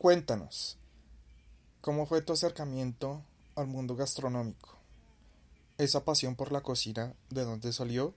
[0.00, 0.78] Cuéntanos,
[1.82, 3.22] ¿cómo fue tu acercamiento
[3.54, 4.78] al mundo gastronómico?
[5.76, 8.14] ¿Esa pasión por la cocina de dónde salió?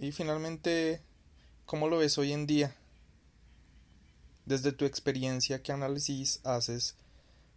[0.00, 1.00] Y finalmente,
[1.66, 2.74] ¿cómo lo ves hoy en día?
[4.44, 6.96] Desde tu experiencia, ¿qué análisis haces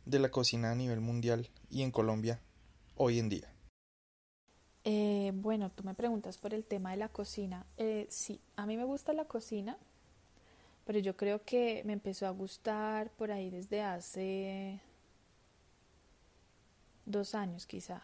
[0.06, 2.40] de la cocina a nivel mundial y en Colombia
[2.96, 3.52] hoy en día?
[4.84, 7.66] Eh, bueno, tú me preguntas por el tema de la cocina.
[7.78, 9.80] Eh, sí, a mí me gusta la cocina,
[10.86, 14.80] pero yo creo que me empezó a gustar por ahí desde hace
[17.06, 18.02] dos años quizá.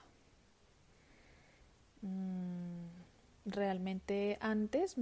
[2.02, 2.86] Mm,
[3.46, 4.96] realmente antes,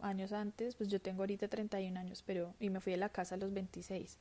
[0.00, 3.34] años antes, pues yo tengo ahorita 31 años, pero y me fui de la casa
[3.34, 4.18] a los 26.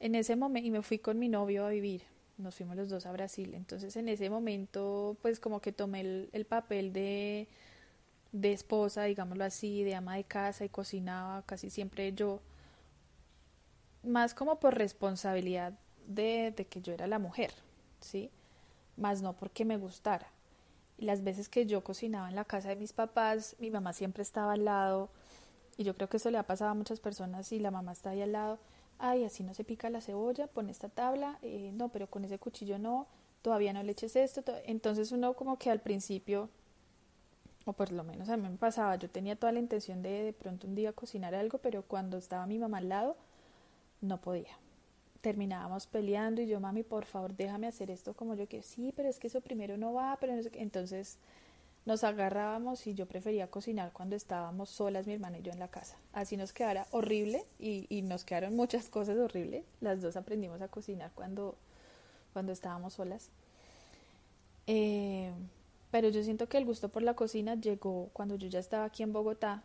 [0.00, 2.02] En ese momento, y me fui con mi novio a vivir,
[2.38, 6.28] nos fuimos los dos a Brasil, entonces en ese momento pues como que tomé el,
[6.32, 7.48] el papel de
[8.32, 12.40] de esposa, digámoslo así, de ama de casa y cocinaba casi siempre yo,
[14.02, 15.74] más como por responsabilidad
[16.06, 17.52] de, que yo era la mujer,
[18.00, 18.30] ¿sí?
[18.96, 20.26] Más no porque me gustara.
[20.98, 24.22] Y las veces que yo cocinaba en la casa de mis papás, mi mamá siempre
[24.22, 25.10] estaba al lado,
[25.76, 28.10] y yo creo que eso le ha pasado a muchas personas y la mamá está
[28.10, 28.58] ahí al lado,
[28.98, 32.38] ay, así no se pica la cebolla, pon esta tabla, eh, no, pero con ese
[32.38, 33.06] cuchillo no,
[33.42, 36.50] todavía no le eches esto, entonces uno como que al principio
[37.68, 40.32] o por lo menos a mí me pasaba, yo tenía toda la intención de de
[40.32, 43.14] pronto un día cocinar algo, pero cuando estaba mi mamá al lado,
[44.00, 44.56] no podía.
[45.20, 49.10] Terminábamos peleando y yo, mami, por favor, déjame hacer esto como yo que sí, pero
[49.10, 51.18] es que eso primero no va, pero no sé entonces
[51.84, 55.68] nos agarrábamos y yo prefería cocinar cuando estábamos solas, mi hermana y yo en la
[55.68, 55.98] casa.
[56.14, 59.64] Así nos quedara horrible y, y nos quedaron muchas cosas horribles.
[59.82, 61.54] Las dos aprendimos a cocinar cuando,
[62.32, 63.28] cuando estábamos solas.
[64.66, 65.32] Eh,
[65.90, 69.02] pero yo siento que el gusto por la cocina llegó cuando yo ya estaba aquí
[69.02, 69.62] en Bogotá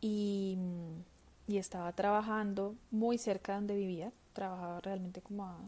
[0.00, 0.56] y,
[1.48, 4.12] y estaba trabajando muy cerca de donde vivía.
[4.32, 5.58] Trabajaba realmente como a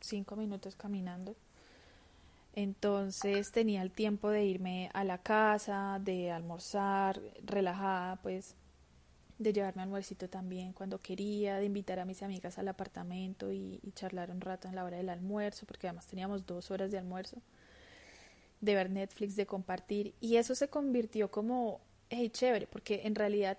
[0.00, 1.34] cinco minutos caminando.
[2.54, 8.54] Entonces tenía el tiempo de irme a la casa, de almorzar, relajada, pues,
[9.38, 13.92] de llevarme almuercito también cuando quería, de invitar a mis amigas al apartamento y, y
[13.92, 17.42] charlar un rato en la hora del almuerzo, porque además teníamos dos horas de almuerzo
[18.60, 21.80] de ver Netflix, de compartir, y eso se convirtió como,
[22.10, 23.58] hey, chévere, porque en realidad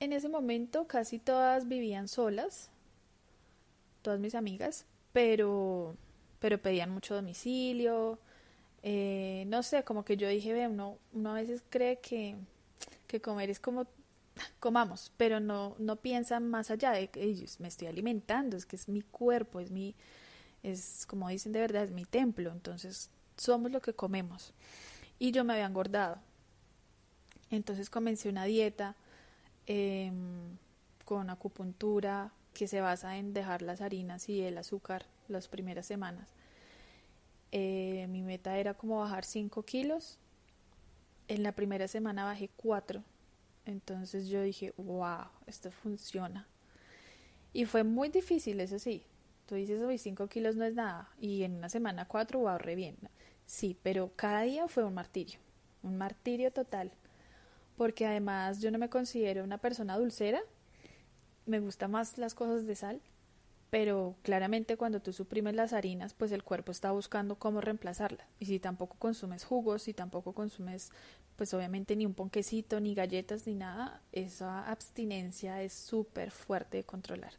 [0.00, 2.70] en ese momento casi todas vivían solas,
[4.02, 5.96] todas mis amigas, pero,
[6.38, 8.18] pero pedían mucho domicilio,
[8.82, 12.36] eh, no sé, como que yo dije, ve, uno, uno a veces cree que,
[13.06, 13.86] que comer es como
[14.60, 18.88] comamos, pero no, no piensan más allá de que me estoy alimentando, es que es
[18.88, 19.94] mi cuerpo, es mi,
[20.62, 24.52] es como dicen de verdad, es mi templo, entonces somos lo que comemos.
[25.18, 26.18] Y yo me había engordado.
[27.50, 28.96] Entonces comencé una dieta
[29.66, 30.12] eh,
[31.04, 36.28] con acupuntura que se basa en dejar las harinas y el azúcar las primeras semanas.
[37.52, 40.18] Eh, mi meta era como bajar 5 kilos.
[41.28, 43.02] En la primera semana bajé 4.
[43.66, 46.46] Entonces yo dije, wow, esto funciona.
[47.52, 49.02] Y fue muy difícil, eso sí.
[49.46, 51.08] Tú dices, hoy 5 kilos no es nada.
[51.20, 52.96] Y en una semana 4, wow, re bien.
[53.46, 55.38] Sí, pero cada día fue un martirio,
[55.82, 56.90] un martirio total,
[57.76, 60.40] porque además yo no me considero una persona dulcera,
[61.46, 63.00] me gustan más las cosas de sal,
[63.70, 68.26] pero claramente cuando tú suprimes las harinas, pues el cuerpo está buscando cómo reemplazarla.
[68.38, 70.90] Y si tampoco consumes jugos, si tampoco consumes,
[71.36, 76.84] pues obviamente ni un ponquecito, ni galletas, ni nada, esa abstinencia es súper fuerte de
[76.84, 77.32] controlar.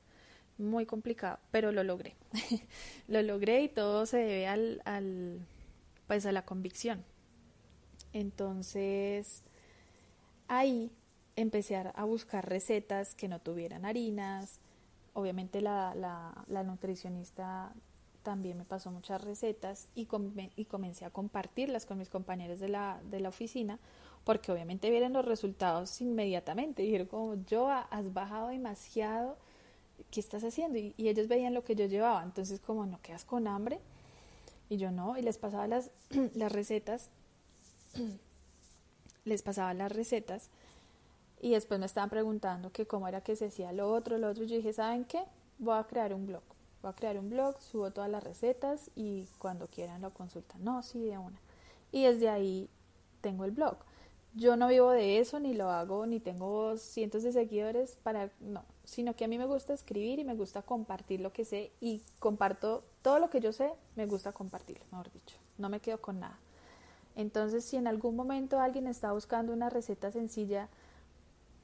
[0.57, 2.16] Muy complicado, pero lo logré.
[3.07, 5.40] lo logré y todo se debe al, al
[6.07, 7.03] pues a la convicción.
[8.13, 9.44] Entonces,
[10.47, 10.91] ahí
[11.35, 14.59] empecé a buscar recetas que no tuvieran harinas.
[15.13, 17.73] Obviamente la, la, la nutricionista
[18.23, 20.07] también me pasó muchas recetas y,
[20.57, 23.79] y, comencé a compartirlas con mis compañeros de la, de la oficina
[24.25, 26.81] porque obviamente vieron los resultados inmediatamente.
[26.81, 29.38] Dijeron como, yo has bajado demasiado,
[30.11, 30.78] ¿qué estás haciendo?
[30.78, 32.22] Y, y ellos veían lo que yo llevaba.
[32.22, 33.79] Entonces como, ¿no quedas con hambre?
[34.69, 35.91] Y yo no, y les pasaba las,
[36.34, 37.09] las recetas,
[39.25, 40.49] les pasaba las recetas,
[41.40, 44.43] y después me estaban preguntando que cómo era que se hacía lo otro, lo otro,
[44.43, 45.23] yo dije, ¿saben qué?
[45.59, 46.43] Voy a crear un blog,
[46.81, 50.64] voy a crear un blog, subo todas las recetas y cuando quieran lo consultan.
[50.64, 51.40] No, sí, de una.
[51.91, 52.69] Y desde ahí
[53.22, 53.78] tengo el blog.
[54.34, 58.64] Yo no vivo de eso, ni lo hago, ni tengo cientos de seguidores para, no,
[58.87, 62.01] sino que a mí me gusta escribir y me gusta compartir lo que sé y
[62.19, 66.22] comparto todo lo que yo sé, me gusta compartirlo, mejor dicho, no me quedo con
[66.22, 66.39] nada.
[67.13, 70.69] Entonces, si en algún momento alguien está buscando una receta sencilla,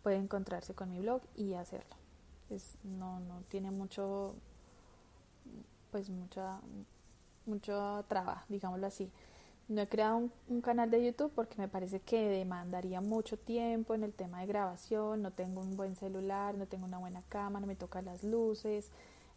[0.01, 1.95] puede encontrarse con mi blog y hacerlo.
[2.49, 4.35] Es, no, no tiene mucho,
[5.91, 6.59] pues mucha,
[7.45, 9.09] mucha traba, digámoslo así.
[9.69, 14.04] No he creado un, canal de YouTube porque me parece que demandaría mucho tiempo en
[14.04, 17.75] el tema de grabación, no tengo un buen celular, no tengo una buena cámara, me
[17.75, 18.89] tocan las luces,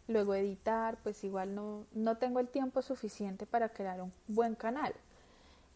[0.07, 4.93] luego editar, pues igual no, no tengo el tiempo suficiente para crear un buen canal,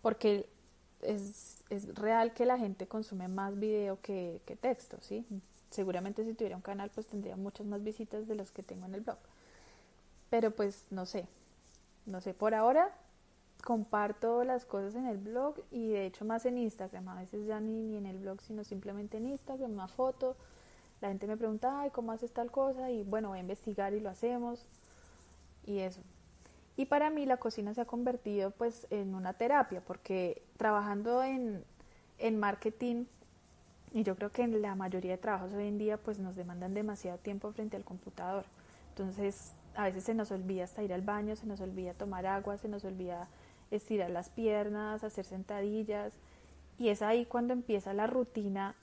[0.01, 0.47] porque
[1.01, 5.25] es, es real que la gente consume más video que, que texto, ¿sí?
[5.69, 8.95] Seguramente si tuviera un canal pues tendría muchas más visitas de las que tengo en
[8.95, 9.17] el blog.
[10.29, 11.25] Pero pues no sé,
[12.05, 12.93] no sé, por ahora
[13.61, 17.59] comparto las cosas en el blog y de hecho más en Instagram, a veces ya
[17.59, 20.35] ni, ni en el blog, sino simplemente en Instagram, una foto,
[21.01, 22.91] la gente me pregunta, ay, ¿cómo haces tal cosa?
[22.91, 24.67] Y bueno, voy a investigar y lo hacemos.
[25.65, 26.01] Y eso.
[26.77, 31.63] Y para mí la cocina se ha convertido pues en una terapia, porque trabajando en,
[32.19, 33.05] en marketing,
[33.93, 36.73] y yo creo que en la mayoría de trabajos hoy en día pues nos demandan
[36.73, 38.45] demasiado tiempo frente al computador.
[38.89, 42.57] Entonces a veces se nos olvida hasta ir al baño, se nos olvida tomar agua,
[42.57, 43.27] se nos olvida
[43.71, 46.13] estirar las piernas, hacer sentadillas.
[46.77, 48.75] Y es ahí cuando empieza la rutina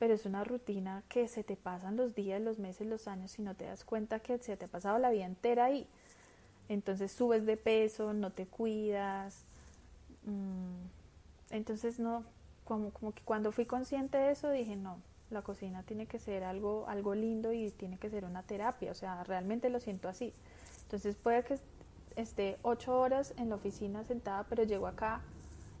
[0.00, 3.42] pero es una rutina que se te pasan los días, los meses, los años y
[3.42, 5.86] no te das cuenta que se te ha pasado la vida entera ahí.
[6.70, 9.44] Entonces subes de peso, no te cuidas.
[10.24, 10.86] Mm,
[11.50, 12.24] entonces no,
[12.64, 14.96] como, como que cuando fui consciente de eso dije, no,
[15.28, 18.94] la cocina tiene que ser algo, algo lindo y tiene que ser una terapia, o
[18.94, 20.32] sea, realmente lo siento así.
[20.84, 21.58] Entonces puede que
[22.20, 25.20] esté ocho horas en la oficina sentada, pero llego acá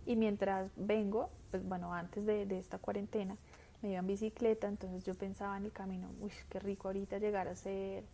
[0.06, 3.36] y mientras vengo, pues bueno, antes de, esta cuarentena,
[3.82, 7.48] me iba en bicicleta, entonces yo pensaba en el camino, uy, qué rico ahorita llegar
[7.48, 8.04] a hacer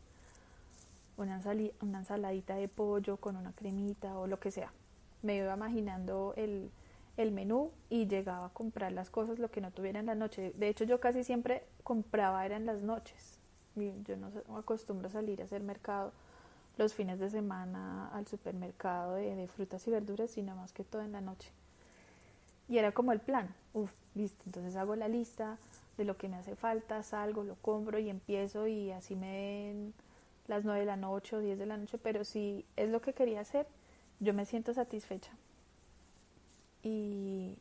[1.17, 1.41] una,
[1.81, 4.73] una ensaladita de pollo con una cremita o lo que sea.
[5.23, 6.71] Me iba imaginando el,
[7.17, 10.53] el menú y llegaba a comprar las cosas lo que no tuviera en la noche.
[10.57, 13.39] De hecho, yo casi siempre compraba era en las noches.
[13.75, 16.13] Yo no acostumbro a salir a hacer mercado
[16.77, 21.13] los fines de semana al supermercado de, frutas y verduras, sino más que todo en
[21.13, 21.51] la noche.
[22.69, 25.59] Y era como el plan, uff, listo, entonces hago la lista
[25.97, 29.95] de lo que me hace falta, salgo, lo compro y empiezo y así me den
[30.49, 33.15] las 9 de la noche o 10 de la noche, pero si es lo que
[33.15, 33.67] quería hacer,
[34.21, 35.33] yo me siento satisfecha.
[36.83, 37.57] Y,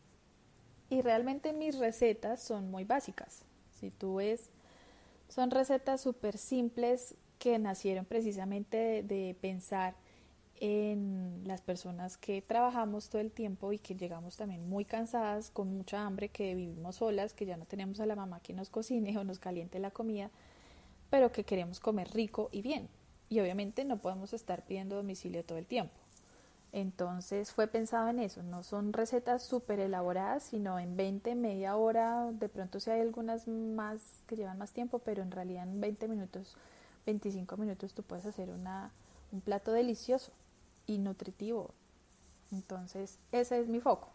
[0.90, 3.44] y realmente mis recetas son muy básicas.
[3.80, 4.50] Si tú ves,
[5.30, 9.96] son recetas súper simples que nacieron precisamente de, pensar
[10.58, 15.76] en las personas que trabajamos todo el tiempo y que llegamos también muy cansadas, con
[15.76, 19.18] mucha hambre, que vivimos solas, que ya no tenemos a la mamá que nos cocine
[19.18, 20.32] o nos caliente la comida,
[21.10, 22.88] pero que queremos comer rico y bien.
[23.28, 25.94] Y obviamente no podemos estar pidiendo domicilio todo el tiempo.
[26.76, 32.30] Entonces fue pensado en eso, no son recetas súper elaboradas, sino en 20, media hora,
[32.34, 36.10] de pronto si hay algunas más que llevan más tiempo, pero en realidad en 20
[36.10, 36.58] minutos,
[37.06, 38.92] 25 minutos tú puedes hacer una,
[39.32, 40.32] un plato delicioso
[40.88, 41.72] y nutritivo.
[42.52, 44.10] Entonces, ese es mi foco.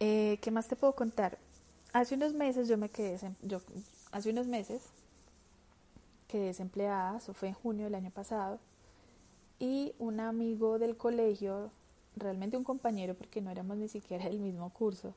[0.00, 1.38] Eh, ¿Qué más te puedo contar?
[1.92, 3.60] Hace unos meses yo me quedé, yo,
[4.10, 4.82] hace unos meses
[6.26, 8.58] quedé desempleada, eso fue en junio del año pasado,
[9.60, 11.70] y un amigo del colegio,
[12.16, 15.14] realmente un compañero porque no éramos ni siquiera del mismo curso,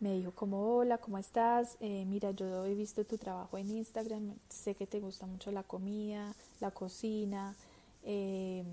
[0.00, 1.76] me dijo como hola, ¿cómo estás?
[1.80, 5.62] Eh, mira, yo he visto tu trabajo en Instagram, sé que te gusta mucho la
[5.62, 7.54] comida, la cocina,
[8.02, 8.64] eh,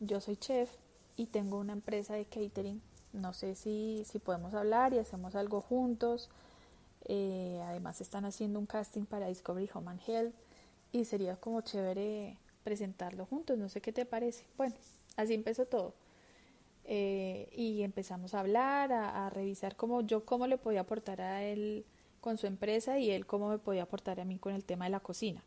[0.00, 0.70] yo soy chef
[1.16, 2.80] y tengo una empresa de catering.
[3.12, 6.30] No sé si, si podemos hablar y hacemos algo juntos.
[7.06, 10.34] Eh, además están haciendo un casting para Discovery Home and Health
[10.92, 13.58] y sería como chévere presentarlo juntos.
[13.58, 14.44] No sé qué te parece.
[14.56, 14.74] Bueno,
[15.16, 15.94] así empezó todo.
[16.94, 21.86] Eh, y empezamos a hablar, a, revisar cómo yo cómo le podía aportar a él
[22.20, 24.90] con su empresa y él cómo me podía aportar a mí con el tema de
[24.90, 25.42] la cocina.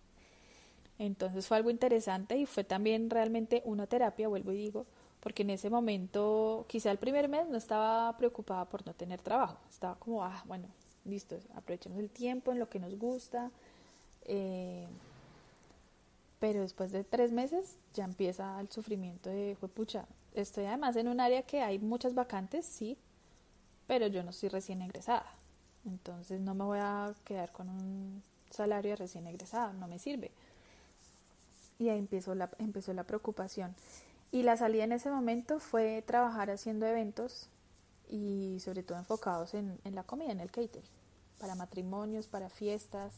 [0.97, 4.87] Entonces fue algo interesante y fue también realmente una terapia, vuelvo y digo,
[5.19, 9.59] porque en ese momento, quizá el primer mes no estaba preocupada por no tener trabajo,
[9.69, 10.67] estaba como, ah, bueno,
[11.03, 13.51] listo, aprovechemos el tiempo en lo que nos gusta.
[14.23, 14.87] Eh,
[16.39, 21.19] pero después de tres meses ya empieza el sufrimiento de, pucha, estoy además en un
[21.19, 22.97] área que hay muchas vacantes, sí,
[23.87, 25.25] pero yo no estoy recién egresada.
[25.85, 30.31] Entonces no me voy a quedar con un salario recién egresada, no me sirve
[31.79, 33.75] y ahí empezó la, empezó la preocupación.
[34.31, 37.47] Y la salida en ese momento fue trabajar haciendo eventos
[38.09, 40.85] y sobre todo enfocados en, en la comida, en el catering,
[41.39, 43.13] para matrimonios, para fiestas.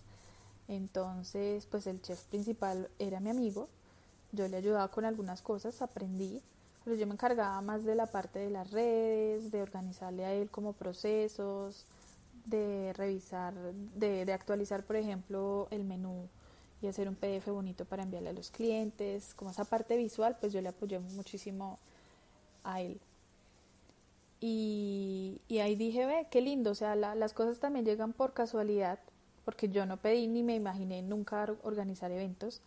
[0.67, 3.69] Entonces, pues el chef principal era mi amigo,
[4.31, 6.41] yo le ayudaba con algunas cosas, aprendí,
[6.87, 10.49] pero yo me encargaba más de la parte de las redes, de organizarle a él
[10.49, 11.85] como procesos,
[12.45, 16.29] de revisar, de, de actualizar, por ejemplo, el menú
[16.81, 19.33] y hacer un PDF bonito para enviarle a los clientes.
[19.33, 21.77] Como esa parte visual, pues yo le apoyé muchísimo
[22.63, 23.01] a él.
[24.39, 28.99] Y, y ahí dije, ve, qué lindo, o sea, las cosas también llegan por casualidad,
[29.43, 32.61] porque yo no pedí ni me imaginé nunca organizar eventos,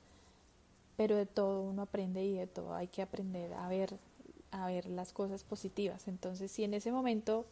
[0.99, 3.99] pero de todo uno aprende y de todo hay que aprender a ver,
[4.50, 6.09] a ver las cosas positivas.
[6.09, 7.47] Entonces, si en ese momento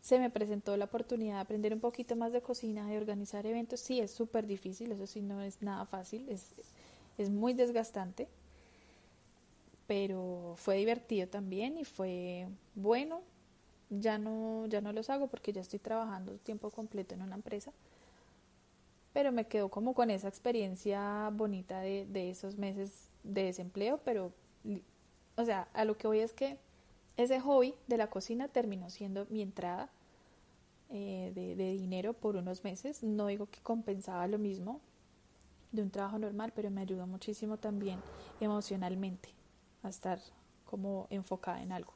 [0.00, 3.80] se me presentó la oportunidad de aprender un poquito más de cocina, de organizar eventos.
[3.80, 6.54] Sí, es súper difícil, eso sí no es nada fácil, es,
[7.18, 8.28] es muy desgastante,
[9.86, 13.22] pero fue divertido también y fue bueno.
[13.90, 17.72] Ya no, ya no los hago porque ya estoy trabajando tiempo completo en una empresa,
[19.12, 24.32] pero me quedo como con esa experiencia bonita de, de esos meses de desempleo, pero,
[25.36, 26.58] o sea, a lo que voy es que
[27.16, 29.90] ese hobby de la cocina terminó siendo mi entrada
[30.88, 33.02] eh, de, dinero por unos meses.
[33.02, 34.80] No digo que compensaba lo mismo
[35.72, 38.00] de un trabajo normal, pero me ayudó muchísimo también
[38.40, 39.28] emocionalmente
[39.82, 40.18] a estar
[40.64, 41.92] como enfocada en algo.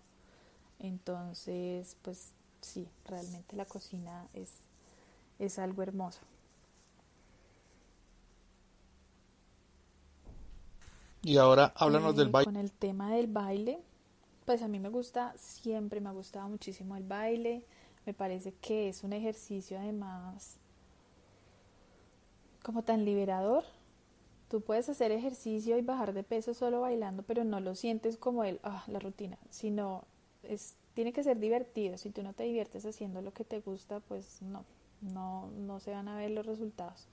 [0.79, 4.51] Entonces, pues sí, realmente la cocina es,
[5.39, 6.21] es algo hermoso.
[11.25, 12.45] Y ahora háblanos del eh, baile.
[12.45, 13.81] Con el tema del baile,
[14.45, 17.65] pues a mí me gusta, siempre me ha gustado muchísimo el baile,
[18.05, 20.59] me parece que es un ejercicio además
[22.63, 23.65] como tan liberador.
[24.51, 28.45] Tú puedes hacer ejercicio y bajar de peso solo bailando, pero no lo sientes como
[28.45, 30.05] el, ah, la rutina, sino
[30.43, 31.97] es, tiene que ser divertido.
[31.97, 34.65] Si tú no te diviertes haciendo lo que te gusta, pues no,
[35.01, 37.09] no, no se van a ver los resultados.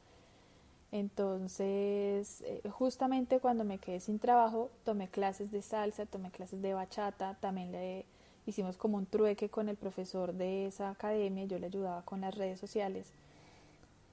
[0.91, 6.74] Entonces, eh, justamente cuando me quedé sin trabajo, tomé clases de salsa, tomé clases de
[6.74, 8.05] bachata, también le
[8.45, 12.36] hicimos como un trueque con el profesor de esa academia, yo le ayudaba con las
[12.36, 13.07] redes sociales.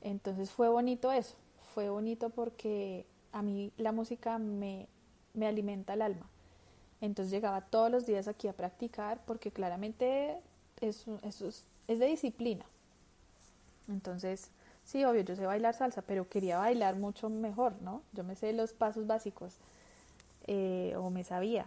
[0.02, 1.34] Entonces fue bonito eso,
[1.74, 4.86] fue bonito porque a mí la música me,
[5.34, 6.28] me alimenta el alma.
[7.00, 10.38] Entonces llegaba todos los días aquí a practicar porque claramente
[10.80, 12.64] eso, es, es de disciplina.
[13.88, 14.50] Entonces
[14.88, 18.00] Sí, obvio, yo sé bailar salsa, pero quería bailar mucho mejor, ¿no?
[18.14, 19.58] Yo me sé los pasos básicos,
[20.46, 21.66] eh, o me sabía.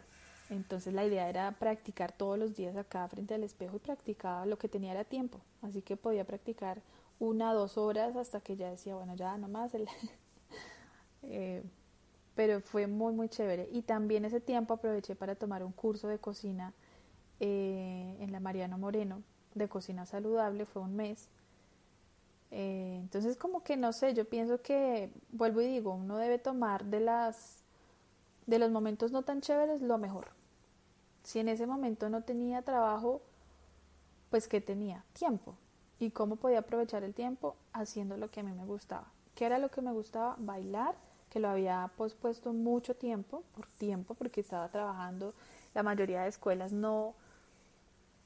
[0.50, 4.58] Entonces la idea era practicar todos los días acá frente al espejo y practicaba lo
[4.58, 5.40] que tenía era tiempo.
[5.62, 6.82] Así que podía practicar
[7.20, 9.76] una, dos horas hasta que ya decía, bueno, ya nomás.
[9.76, 9.88] El
[11.22, 11.62] eh,
[12.34, 13.70] pero fue muy, muy chévere.
[13.72, 16.74] Y también ese tiempo aproveché para tomar un curso de cocina
[17.40, 19.22] eh, en la Mariano Moreno,
[19.54, 21.30] de cocina saludable, fue un mes.
[22.52, 26.86] Eh, entonces como que no sé, yo pienso que, vuelvo y digo, uno debe tomar
[26.86, 27.64] de las
[28.46, 30.32] de los momentos no tan chéveres lo mejor.
[31.24, 33.22] Si en ese momento no tenía trabajo,
[34.30, 35.56] pues que tenía tiempo.
[36.00, 37.56] ¿Y cómo podía aprovechar el tiempo?
[37.72, 39.08] Haciendo lo que a mí me gustaba.
[39.36, 40.36] ¿Qué era lo que me gustaba?
[40.40, 40.96] Bailar,
[41.30, 45.34] que lo había pospuesto mucho tiempo, por tiempo, porque estaba trabajando.
[45.74, 47.14] La mayoría de escuelas no,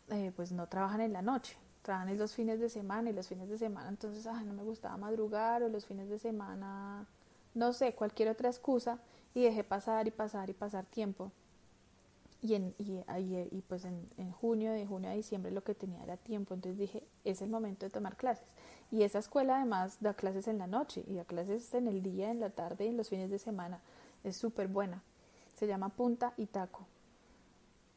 [0.10, 3.48] eh, pues no trabajan en la noche trabajan los fines de semana y los fines
[3.48, 7.06] de semana entonces no me gustaba madrugar o los fines de semana
[7.54, 8.98] no sé cualquier otra excusa
[9.36, 11.32] y dejé pasar y pasar y pasar tiempo.
[12.42, 16.04] Y en y, y, pues en, en, junio de junio a diciembre lo que tenía
[16.04, 18.48] era tiempo entonces dije es el momento de tomar clases.
[18.92, 22.32] Y esa escuela además da clases en la noche y da clases en el día
[22.32, 23.80] en la tarde y en los fines de semana.
[24.24, 25.02] Es súper buena
[25.56, 26.86] se llama Punta y Taco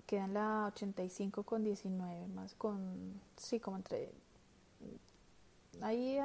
[0.08, 4.10] queda en la 85 con 19, más con, sí, como entre,
[5.82, 6.18] ahí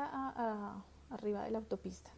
[1.09, 2.09] arriba de la autopista.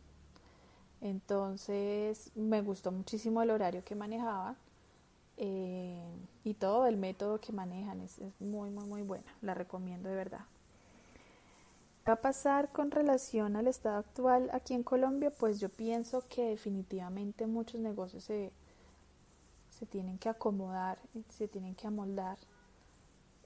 [1.01, 4.55] Entonces me gustó muchísimo el horario que manejaban
[5.37, 6.05] eh,
[6.43, 9.35] y todo el método que manejan es, es, muy, muy, muy buena.
[9.41, 10.45] La recomiendo de verdad.
[12.03, 15.31] ¿Qué va a pasar con relación al estado actual aquí en Colombia?
[15.31, 18.51] Pues yo pienso que definitivamente muchos negocios se
[19.77, 20.97] se tienen que acomodar,
[21.29, 22.37] se tienen que amoldar.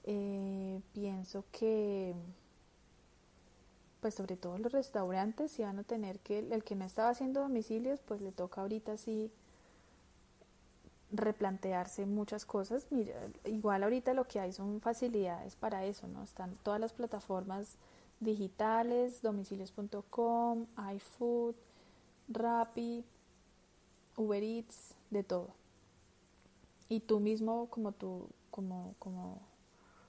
[0.04, 2.14] Eh, pienso que,
[4.00, 7.40] pues sobre todo los restaurantes, si van a tener que, el que no estaba haciendo
[7.40, 9.30] domicilios, pues le toca ahorita sí
[11.10, 12.86] replantearse muchas cosas.
[12.90, 16.22] Mira, igual ahorita lo que hay son facilidades para eso, ¿no?
[16.22, 17.76] Están todas las plataformas
[18.20, 21.54] digitales, domicilios.com, iFood,
[22.28, 23.04] Rappi,
[24.16, 25.59] Uber Eats, de todo
[26.90, 29.40] y tú mismo como tú como como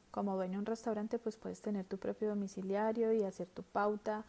[0.10, 4.26] como dueño de un restaurante pues puedes tener tu propio domiciliario y hacer tu pauta